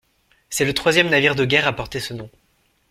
C'est 0.49 0.65
le 0.65 0.73
troisième 0.73 1.09
navire 1.11 1.35
de 1.35 1.45
guerre 1.45 1.67
à 1.67 1.73
porter 1.75 1.99
ce 1.99 2.15
nom. 2.15 2.31